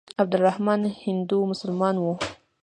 [0.21, 2.13] عبدالرحمن هندو مسلمان وو.